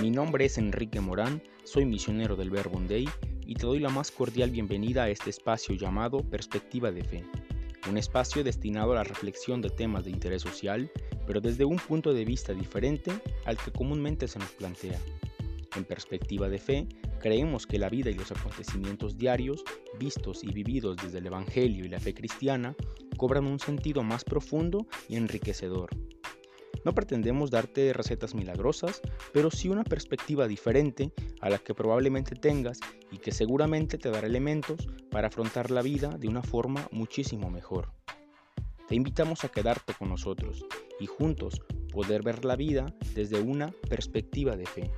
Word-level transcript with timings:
Mi 0.00 0.10
nombre 0.10 0.44
es 0.44 0.58
Enrique 0.58 1.00
Morán, 1.00 1.42
soy 1.64 1.86
misionero 1.86 2.36
del 2.36 2.50
Verbo 2.50 2.78
Day 2.86 3.08
y 3.46 3.54
te 3.54 3.64
doy 3.64 3.78
la 3.78 3.88
más 3.88 4.10
cordial 4.10 4.50
bienvenida 4.50 5.04
a 5.04 5.08
este 5.08 5.30
espacio 5.30 5.74
llamado 5.74 6.18
Perspectiva 6.18 6.92
de 6.92 7.02
Fe, 7.02 7.24
un 7.88 7.96
espacio 7.96 8.44
destinado 8.44 8.92
a 8.92 8.96
la 8.96 9.04
reflexión 9.04 9.62
de 9.62 9.70
temas 9.70 10.04
de 10.04 10.10
interés 10.10 10.42
social, 10.42 10.90
pero 11.26 11.40
desde 11.40 11.64
un 11.64 11.78
punto 11.78 12.12
de 12.12 12.26
vista 12.26 12.52
diferente 12.52 13.10
al 13.46 13.56
que 13.56 13.72
comúnmente 13.72 14.28
se 14.28 14.38
nos 14.38 14.50
plantea. 14.50 15.00
En 15.76 15.84
Perspectiva 15.84 16.50
de 16.50 16.58
Fe, 16.58 16.88
creemos 17.18 17.66
que 17.66 17.78
la 17.78 17.88
vida 17.88 18.10
y 18.10 18.14
los 18.14 18.30
acontecimientos 18.30 19.16
diarios, 19.16 19.64
vistos 19.98 20.44
y 20.44 20.52
vividos 20.52 20.96
desde 20.98 21.18
el 21.18 21.26
Evangelio 21.26 21.86
y 21.86 21.88
la 21.88 22.00
fe 22.00 22.12
cristiana, 22.12 22.76
cobran 23.16 23.46
un 23.46 23.58
sentido 23.58 24.02
más 24.02 24.24
profundo 24.24 24.86
y 25.08 25.16
enriquecedor 25.16 25.88
no 26.86 26.94
pretendemos 26.94 27.50
darte 27.50 27.92
recetas 27.92 28.36
milagrosas, 28.36 29.02
pero 29.32 29.50
sí 29.50 29.68
una 29.68 29.82
perspectiva 29.82 30.46
diferente 30.46 31.12
a 31.40 31.50
la 31.50 31.58
que 31.58 31.74
probablemente 31.74 32.36
tengas 32.36 32.78
y 33.10 33.18
que 33.18 33.32
seguramente 33.32 33.98
te 33.98 34.08
dará 34.08 34.28
elementos 34.28 34.86
para 35.10 35.26
afrontar 35.26 35.72
la 35.72 35.82
vida 35.82 36.10
de 36.10 36.28
una 36.28 36.44
forma 36.44 36.86
muchísimo 36.92 37.50
mejor. 37.50 37.90
Te 38.86 38.94
invitamos 38.94 39.42
a 39.42 39.48
quedarte 39.48 39.94
con 39.94 40.10
nosotros 40.10 40.64
y 41.00 41.06
juntos 41.06 41.60
poder 41.92 42.22
ver 42.22 42.44
la 42.44 42.54
vida 42.54 42.86
desde 43.16 43.40
una 43.40 43.72
perspectiva 43.88 44.54
de 44.54 44.66
fe. 44.66 44.92